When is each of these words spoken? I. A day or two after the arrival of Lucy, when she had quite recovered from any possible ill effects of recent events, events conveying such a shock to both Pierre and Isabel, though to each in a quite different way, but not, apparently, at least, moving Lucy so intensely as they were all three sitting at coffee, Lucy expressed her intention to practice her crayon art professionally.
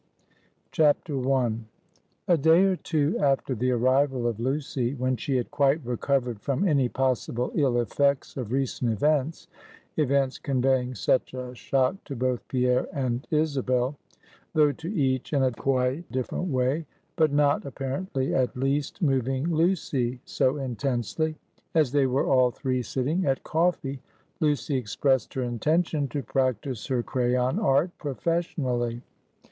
I. 0.79 0.95
A 2.27 2.35
day 2.35 2.63
or 2.63 2.75
two 2.75 3.19
after 3.19 3.53
the 3.53 3.69
arrival 3.69 4.25
of 4.25 4.39
Lucy, 4.39 4.95
when 4.95 5.15
she 5.15 5.35
had 5.35 5.51
quite 5.51 5.85
recovered 5.85 6.41
from 6.41 6.67
any 6.67 6.89
possible 6.89 7.51
ill 7.53 7.79
effects 7.79 8.35
of 8.35 8.51
recent 8.51 8.91
events, 8.91 9.47
events 9.97 10.39
conveying 10.39 10.95
such 10.95 11.35
a 11.35 11.53
shock 11.53 12.03
to 12.05 12.15
both 12.15 12.47
Pierre 12.47 12.87
and 12.91 13.27
Isabel, 13.29 13.95
though 14.53 14.71
to 14.71 14.91
each 14.91 15.33
in 15.33 15.43
a 15.43 15.51
quite 15.51 16.11
different 16.11 16.47
way, 16.49 16.87
but 17.15 17.31
not, 17.31 17.63
apparently, 17.63 18.33
at 18.33 18.57
least, 18.57 19.03
moving 19.03 19.51
Lucy 19.53 20.19
so 20.25 20.57
intensely 20.57 21.35
as 21.75 21.91
they 21.91 22.07
were 22.07 22.25
all 22.25 22.49
three 22.49 22.81
sitting 22.81 23.27
at 23.27 23.43
coffee, 23.43 24.01
Lucy 24.39 24.77
expressed 24.77 25.35
her 25.35 25.43
intention 25.43 26.07
to 26.07 26.23
practice 26.23 26.87
her 26.87 27.03
crayon 27.03 27.59
art 27.59 27.91
professionally. 27.99 29.03